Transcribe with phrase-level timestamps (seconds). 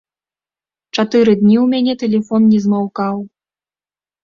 [0.95, 3.23] Чатыры дні ў мяне тэлефон не змаўкаў.